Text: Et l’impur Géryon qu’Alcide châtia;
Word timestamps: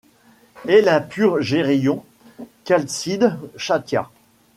Et 0.67 0.81
l’impur 0.81 1.43
Géryon 1.43 2.03
qu’Alcide 2.65 3.37
châtia; 3.55 4.09